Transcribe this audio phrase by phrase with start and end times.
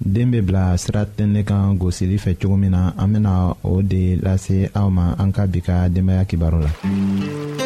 [0.00, 3.32] den bɛ bila sira tɛnɛ kan gosili fɛ cogo min na an bɛna
[3.64, 6.70] o de lase aw ma an ka bi ka denbaya kibaru la.
[6.84, 7.65] Mm -hmm.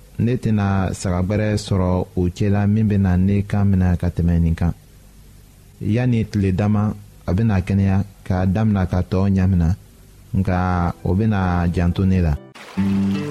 [0.19, 4.73] ne tena sagagwɛrɛ sɔrɔ o cɛla min bena ne kan mina ka tɛmɛ nin kan
[5.81, 6.93] yanni tile dama
[7.27, 9.67] a bena kɛnɛya k'a damina ka tɔɔ ɲamina
[10.37, 10.55] nka
[11.03, 11.39] o bena
[11.73, 12.33] janto ne la.
[12.77, 13.30] Mm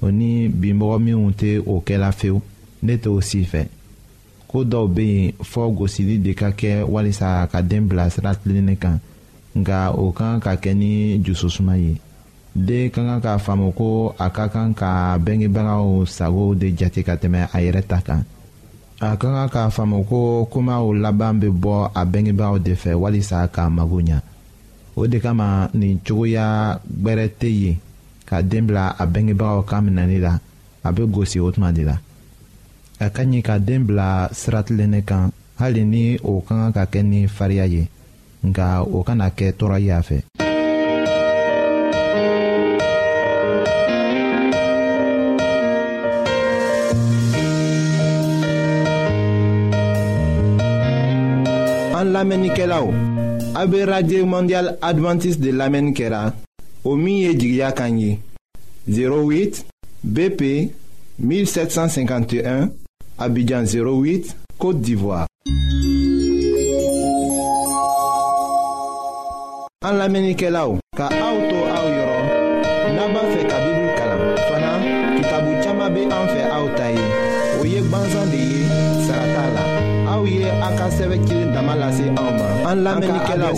[0.00, 2.40] o ni binbɔgɔ minw tɛ o kɛla fewu
[2.82, 3.64] ne t'o si fɛ
[4.48, 8.34] ko dɔw bɛ yen fɔ gosili de ka kɛ walisa a ka den bila sira
[8.36, 8.98] tilenni kan
[9.56, 11.96] nka o kan ka kɛ ni jususuma ye
[12.54, 17.16] den ka kan k'a faamu ko a ka kan ka bɛngebagaw sago de jate ka
[17.16, 18.24] tɛmɛ a yɛrɛ ta kan
[19.00, 23.48] a ka kan k'a faamu ko komaw laban bɛ bɔ a bɛngebagaw de fɛ walisa
[23.48, 24.20] k'a mago ɲɛ
[24.96, 27.76] o de kama nin cogoya gbɛrɛ tɛ yen
[28.26, 30.34] ka dembla a bengi ba okan menan li la,
[30.86, 31.96] a be gosi otman li la.
[33.04, 34.08] A kanyi ka dembla
[34.40, 35.30] srat lene kan,
[35.60, 37.82] halini okan kaken ni fari a ye,
[38.46, 38.66] nka
[38.96, 40.18] okan a ke tora ye a fe.
[51.98, 52.90] An lamen ni ke la ou,
[53.60, 56.45] a be radye mondial Adventist de lamen ni ke la ou.
[56.86, 57.98] o min ye jigiya kan
[58.88, 59.64] 08
[60.04, 60.70] BP
[61.18, 62.70] 1751
[63.18, 65.26] Abidjan 08 Côte d'Ivoire
[69.84, 71.92] An lamenike la ou Ka auto aou
[72.96, 73.58] Naba fe ka
[73.98, 74.70] kalam Fana
[75.18, 76.55] kitabu chama be an
[80.88, 83.54] ka sɛbɛ kelen dama lase aw ma an lamɛnnikɛlaw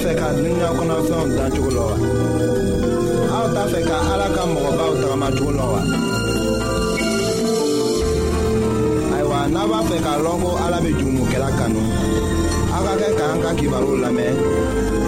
[0.04, 1.96] fɛ ka dunuya kɔnɔfɛnw dan cogo la wa
[3.38, 5.78] aw t'a fɛ ka ala ka mɔgɔbaw tagama cogo la wa
[9.14, 11.80] ayiwa n'a b'a fɛ k'a lɔn ko ala bɛ jurumokɛla kanu
[12.74, 14.34] aw ka kɛ k'an ka kibaruw lamɛn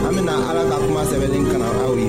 [0.07, 2.09] an bɛna ala ka kuma sɛbɛnni kana ye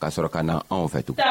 [0.00, 1.22] ka sɔrɔ ka na anw fɛ tugun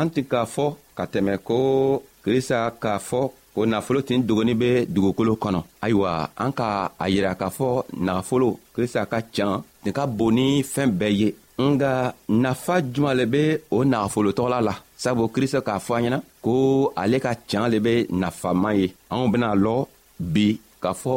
[0.00, 0.64] an tun k'a fɔ
[0.96, 1.58] ka tɛmɛ ko
[2.24, 3.20] krista k'a fɔ
[3.54, 6.10] ko nafolo tin dogoni be dugukolo kɔnɔ ayiwa
[6.44, 6.66] an ka
[7.02, 7.68] a yira k'a fɔ
[8.06, 11.28] nagafolo krista ka can tin ka bon ni fɛɛn bɛɛ ye
[11.68, 11.92] nga
[12.44, 13.42] nafa juman le be
[13.76, 16.52] o nagafolotɔgɔla la sabu krista k'a fɔ an ɲɛna ko
[17.02, 19.74] ale ka can le be nafaman ye anw bena lɔ
[20.34, 20.48] bi
[20.82, 21.14] k'a fɔ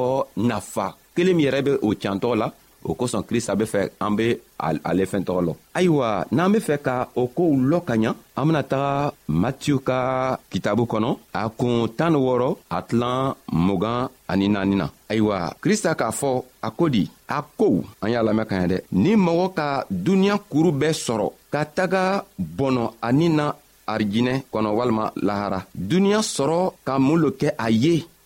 [0.49, 0.85] nafa
[1.15, 2.47] kelen min yɛrɛ be o cantɔ la
[2.83, 4.25] Oko son Krista be fek anbe
[4.57, 5.55] ale fen tolo.
[5.77, 13.33] Aywa, nanbe fek ka okou lo kanya, amnata Matyou ka kitabu kono, akon tanworo atlan
[13.53, 14.89] mogan anina nina.
[15.09, 20.93] Aywa, Krista ka fo akodi, akou, anya lame kanya de, ni mwoko ka dunyan kurube
[20.93, 23.53] soro, ka taga bono anina
[23.87, 25.61] arjine kono walman lahara.
[25.75, 28.05] Dunyan soro ka mwolo ke aye.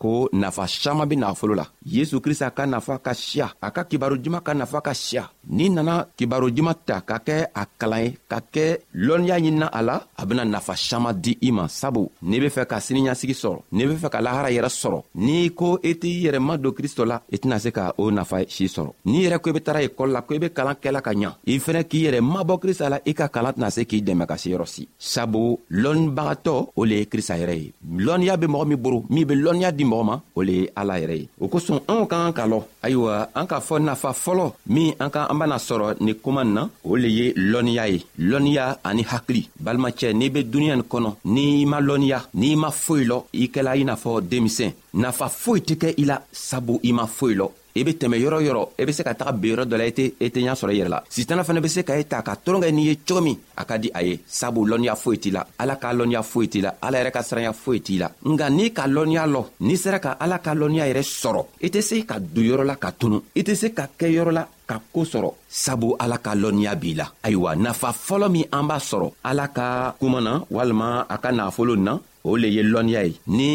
[0.00, 1.66] ko nafa caaman be nagafolo la
[1.96, 5.24] yesu krista ka nafa ka siya a ka kibaro juman ka nafa ka siya
[5.56, 8.64] n'i nana kibaro juman ta ka kɛ a kalan ye ka kɛ
[9.06, 12.64] lɔnniya ɲinina a la a bena nafa caaman di i ma sabu n'i be fɛ
[12.70, 16.38] ka siniɲasigi sɔrɔ n'i be fɛ ka lahara yɛrɛ sɔrɔ n'i ko i t'i yɛrɛ
[16.40, 19.50] ma don kristo la i tɛna se ka o nafa si sɔrɔ n'i yɛrɛ ko
[19.50, 22.04] i be tara ekɔli la ko i be kalan kɛla ka ɲa i fɛnɛ k'i
[22.08, 24.88] yɛrɛ mabɔ krista la i ka kalan tɛna se k'i dɛmɛ ka se yɔrɔ si
[24.98, 27.72] sabu lɔnnibagatɔ o le ye krista yɛrɛ ye
[28.06, 30.94] lɔnniya be mɔgɔ min boro min be lɔnniya di mɔgɔ ma o le ye ala
[31.00, 34.46] yɛrɛ ye o kosɔn anw ka kan ka lɔ ayiwa an k'a fɔ nafa fɔlɔ
[34.74, 37.98] min an ka an bena sɔrɔ nin kuma nin na o le ye lɔnniya ye
[38.30, 43.04] lɔnniya ani hakili balimacɛ n'i be duniɲa nin kɔnɔ n'i ma lɔnniya n'i ma foyi
[43.10, 46.16] lɔ i kɛla i n'a fɔ denmisɛn nafa foyi tɛ kɛ i la
[46.48, 49.02] sabu i ma foyi lɔ i e be tɛmɛ yɔrɔ yɔrɔ i e be se
[49.04, 51.44] ka taga ben yɔrɔ dɔ la i e tɛ ɲa sɔrɔ i yɛrɛ la sitana
[51.44, 53.76] fana be se ka e ta ka toron kɛ n'i ye cogo min a ka
[53.78, 56.98] di a ye sabu lɔnniya foyi t'i la ala ka lɔnniya foyi t'i la ala
[57.00, 60.38] yɛrɛ ka siranya foyi t'i la nga n'i ka lɔnniya lɔ n'i sera ka ala
[60.40, 63.54] ka lɔnniya yɛrɛ sɔrɔ i tɛ se ka don yɔrɔ la ka tunu i tɛ
[63.54, 65.30] se ka kɛ yɔrɔ la ka koo sɔrɔ
[65.62, 69.66] sabu ala ka lɔnniya b'i la ayiwa nafa fɔlɔ min an b'a sɔrɔ ala ka
[70.00, 71.92] kuma na walima a ka nafolo na
[72.28, 73.50] o le ye lɔnniya ye ni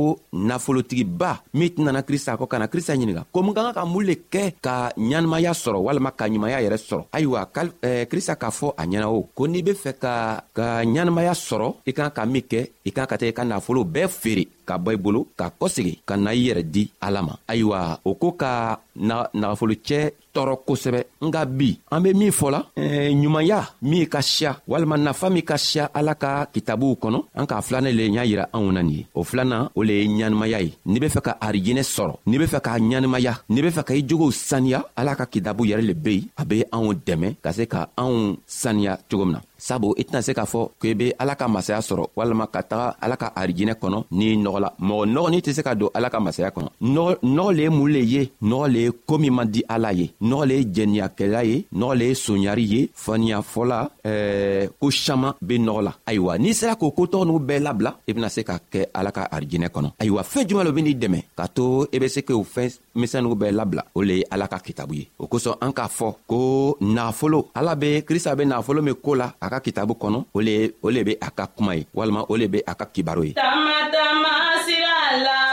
[0.48, 4.16] nafolotigiba min tɛnana krista kɔ kana krista ɲininga ko mun ka ka ka mun le
[4.34, 4.74] kɛ ka
[5.10, 7.40] ɲanamaya sɔrɔ walama ka ɲumanya yɛrɛ sɔrɔ ayiwa
[7.88, 10.14] eh, krista k'a fɔ a ɲɛna o ko n'i be fɛ ka
[10.58, 13.82] ka ɲanamaya sɔrɔ i kan ka min kɛ i kan ka tɛ i ka nafolo
[13.94, 17.40] bɛɛ feere Ka boy bolo, ka kosige, ka nayere di alama.
[17.48, 21.72] Aywa, oku ka na folu che, toro kousebe, nga bi.
[21.90, 26.98] Ambe mi fola, eh, nyumaya, mi kashya, walman na fa mi kashya alaka ki tabu
[27.00, 29.06] kono, anka flane le nyayira anw nanye.
[29.16, 33.08] O flana, o le nyan mayay, nibe fe ka arjine soro, nibe fe ka nyan
[33.08, 36.92] maya, nibe fe ka idjugo sanya, alaka ki dabu yare le beyi, a beyi anw
[37.06, 39.40] deme, kase ka anw sanya chugomna.
[39.58, 42.96] sabu i tɛna se k'a fɔ k'i be ala ka masaya sɔrɔ walama ka taga
[43.02, 46.20] ala ka arijinɛ kɔnɔ n'i nɔgɔ la mɔgɔ nɔgɔnin tɛ se ka don ala ka
[46.20, 49.64] masaya kɔnɔ nɔgɔ le ye mun le ye nɔgɔ le ye koo min man di
[49.70, 54.90] ala ye nɔgɔ le ye jɛniyakɛla ye nɔgɔ le ye soɲari ye faniyafɔla eh, ko
[54.92, 58.42] saman be nɔgɔ la ayiwa n'i sera k'o kotɔgɔ n'u bɛɛ labila i bena se
[58.44, 62.00] ka kɛ ala ka arijinɛ kɔnɔ ayiwa fɛɛn juman lo benii dɛmɛ k'a to i
[62.00, 65.28] be se k'o fɛn misɛnugu bɛɛ labila o le ye ala ka kitabu ye o
[65.28, 69.54] kosɔn an k'a fɔ ko nafolo ala be krista be nafolo min koo la a
[69.56, 72.74] ka kitabu kɔnɔ o le be a ka kuma ye walima o le be a
[72.80, 74.32] ka kibaro ye tama tama
[74.66, 75.47] sira la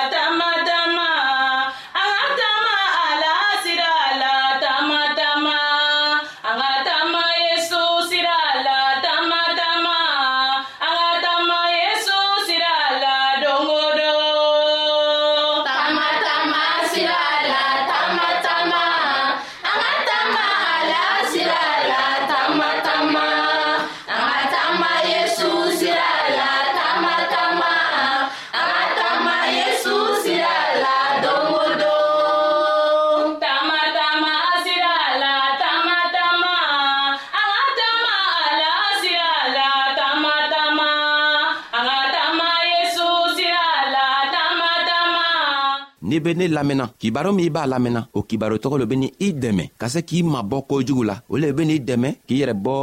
[46.25, 49.29] be ne lamɛnna kibaro min i b'a lamɛnna o kibaro tɔgɔ lo be ni i
[49.43, 52.75] dɛmɛ ka se k'i mabɔ kojugu la o le be n'i dɛmɛ k'i yɛrɛ bɔ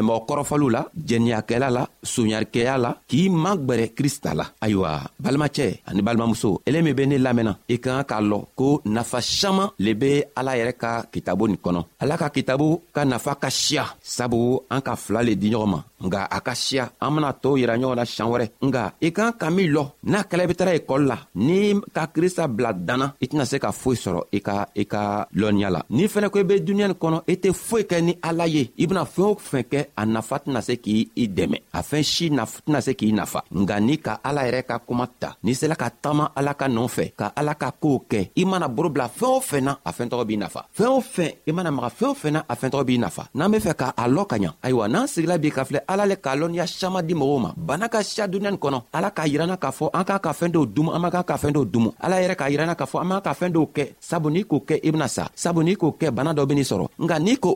[0.00, 4.90] mɔgɔ kɔrɔfɔliw la jɛniyakɛla la soɲarikɛya la k'i magwɛrɛ krista la ayiwa
[5.22, 9.20] balimacɛ ani balimamuso ele min be ne lamɛnna i ka kan k'a lɔn ko nafa
[9.22, 13.48] saman le be ala yɛrɛ ka kitabu nin kɔnɔ ala ka kitabu ka nafa ka
[13.48, 17.30] siya sabu an ka fila le di ɲɔgɔn ma nga a ka siya an bena
[17.32, 20.46] tɔɔw yira ɲɔgɔn na sian wɛrɛ nga i kan ka min lɔ n'a kɛla i
[20.46, 24.20] be tara ekɔli la n'i ka krista bila danna i tɛna se ka foyi sɔrɔ
[24.32, 25.02] i ka i ka
[25.40, 28.12] lɔnniya la n'i fɛnɛ ko i be duniɲa nin kɔnɔ i tɛ foyi kɛ ni
[28.22, 31.56] ala ye i bena fɛɛn o fɛn kɛ a nafa tɛna se k'i i dɛmɛ
[31.72, 35.36] a fɛɛn si tɛna se k'i nafa nga n'i ka ala yɛrɛ ka kuma ta
[35.44, 38.88] n'i sela ka taama ala ka nɔɔfɛ ka ala ka koow kɛ i mana boro
[38.90, 41.90] bila fɛɛn o fɛn na a fɛɛntɔgɔ b'i nafa fɛɛn o fɛn i mana maga
[41.98, 44.52] fɛɛn o fɛn na a fɛɛntɔgɔ b'i nafa n'an be fɛ k'a lɔ ka ɲa
[44.62, 47.88] ayiwa n'an sigila b'i ka filɛ ala le k'a lɔnniya saman di mɔgɔw ma bana
[47.88, 50.66] ka siya duniɲa nin kɔnɔ ala k'a yiranna k'a fɔ an k'an ka fɛɛn dɔw
[50.74, 53.08] dumu an man kan ka fɛɛn dɔw dumu ala yɛrɛ k'a yiranna k'a fɔ an
[53.10, 55.90] b'a ka fɛɛn dɔw kɛ sabu n'i k'o kɛ i bena sa sabu n'i k'o
[56.00, 57.50] kɛ bana dɔ beni sɔrɔ nka n'i k'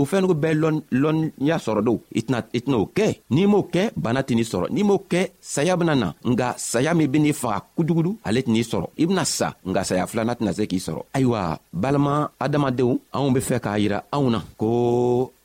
[0.00, 0.54] o fɛn nugu bɛɛ
[1.02, 5.20] lɔnniya sɔrɔ do i t'n'o kɛ n'i m'o kɛ bana t'i sɔrɔ n'i m'o kɛ
[5.40, 9.48] saya bena na nga saya min beni faga kujugudu ale t'i sɔrɔ i bena sa
[9.68, 13.98] nga saya filana tɛna se k'i sɔrɔ ayiwa balima adamadenw anw be fɛ k'a yira
[14.12, 14.70] anw na ko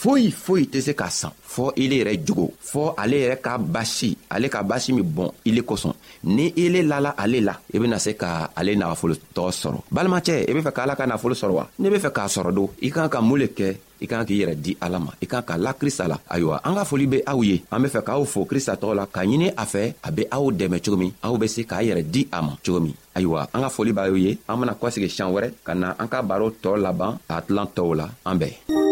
[0.00, 4.16] foyi foyi tɛ se ka san fɔɔ ile yɛrɛ jogo fɔɔ ale yɛrɛ ka basi
[4.28, 8.10] ale ka basi min bɔn ile kosɔn ni ile lala ale la i bena se
[8.12, 11.90] ka ale nafolotɔ sɔrɔ balimacɛ i be fɛ ka ala ka nafolo sɔrɔ wa n'i
[11.90, 14.54] be fɛ k'a sɔrɔ do i kan ka mun le kɛ i kan k'i yɛrɛ
[14.60, 17.40] di ala ma i kan ka la krista la ayiwa an ka foli be aw
[17.42, 20.26] ye an be fɛ k'aw fo krista tɔgɔ la k'a ɲini a fɛ a be
[20.30, 23.48] aw dɛmɛ cogo min aw be se k'a yɛrɛ di a ma cogo min ayiwa
[23.54, 26.50] an ka foli b'aw ye an bena kɔsegi sian wɛrɛ ka na an ka baro
[26.50, 28.84] tɔɔ laban a tilan tɔw la an bɛɛ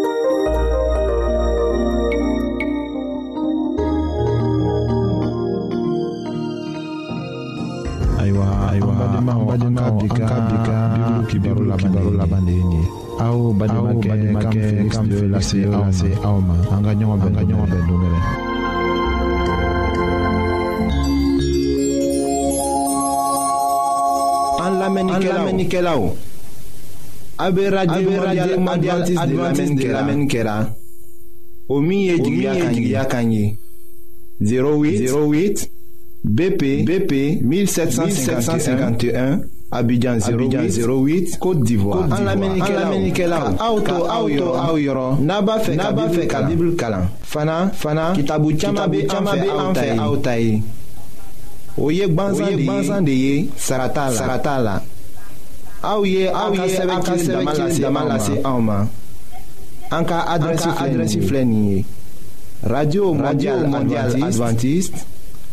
[9.28, 9.74] an
[10.08, 10.40] ka
[11.34, 12.04] bi
[24.74, 26.02] lamɛnnikɛlaw
[27.38, 30.68] a be radio mondial adventiste de lamɛnni kɛra
[31.68, 33.56] o min ye jigiya kan ye
[34.40, 35.70] 08 08
[36.24, 44.72] BP BP 1751 Abidjan 08, 08 Côte d'Ivoire an lamɛnnikɛlaw aw to aw to aw
[44.80, 49.04] yɔrɔ n'a b'a fɛ n'a b'a fɛ ka bibulu kalan fana fana kitabu caman bɛ
[49.12, 49.20] an
[49.76, 50.62] fɛ aw ta ye
[51.76, 54.80] o ye gwansan de ye sarata la sarata la
[55.84, 57.04] aw ye aw ka sɛbɛn
[57.84, 58.87] dama lase anw ma
[59.92, 61.84] an ka adrɛsi filɛ nin ye
[62.64, 63.68] radio mondiale
[64.24, 65.04] adventiste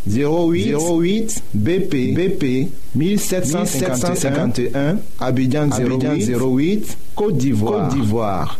[0.07, 8.57] 0808 BP BP 1751 Abidjan 08, Côte d'Ivoire Côte d'Ivoire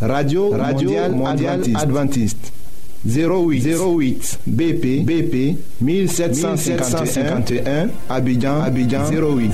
[0.00, 0.92] Radio Radio
[1.76, 2.52] Adventiste,
[3.04, 9.50] 0808 08 BP BP 1751, Abidjan Abidjan 08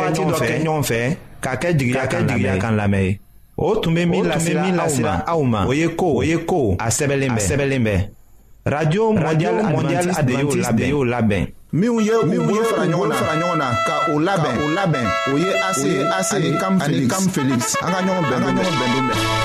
[0.00, 0.98] waati dɔ kɛ ɲɔgɔn fɛ
[1.44, 3.18] k'a kɛ jigiya kan lamɛn ye
[3.56, 4.24] o tun bɛ min
[4.80, 7.96] lasela aw ma o ye ko o ye ko a sɛbɛnlen bɛ a sɛbɛnlen bɛ
[8.74, 11.42] radio mondial mondial de y'o labɛn y'o labɛn.
[11.78, 15.90] minnu ye u bolo fara ɲɔgɔn na ka o labɛn o labɛn o ye ase
[16.18, 19.43] ase ani kam felix an ka ɲɔgɔn